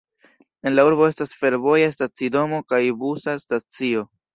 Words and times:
En 0.69 0.75
la 0.77 0.85
urbo 0.87 1.11
estas 1.11 1.35
fervoja 1.43 1.93
stacidomo 1.99 2.65
kaj 2.75 2.85
busa 3.07 3.41
stacio. 3.49 4.09